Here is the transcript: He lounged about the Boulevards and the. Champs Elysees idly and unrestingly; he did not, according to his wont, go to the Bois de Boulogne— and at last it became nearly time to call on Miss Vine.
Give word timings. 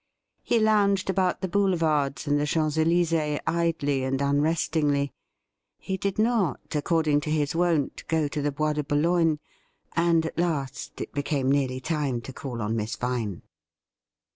He 0.41 0.57
lounged 0.57 1.11
about 1.11 1.41
the 1.41 1.47
Boulevards 1.47 2.25
and 2.25 2.39
the. 2.39 2.47
Champs 2.47 2.75
Elysees 2.75 3.39
idly 3.45 4.03
and 4.03 4.19
unrestingly; 4.19 5.11
he 5.77 5.95
did 5.95 6.17
not, 6.17 6.59
according 6.73 7.21
to 7.21 7.29
his 7.29 7.53
wont, 7.53 8.07
go 8.07 8.27
to 8.27 8.41
the 8.41 8.51
Bois 8.51 8.73
de 8.73 8.83
Boulogne— 8.83 9.37
and 9.95 10.25
at 10.25 10.39
last 10.39 11.01
it 11.01 11.13
became 11.13 11.51
nearly 11.51 11.79
time 11.79 12.19
to 12.21 12.33
call 12.33 12.63
on 12.63 12.75
Miss 12.75 12.95
Vine. 12.95 13.43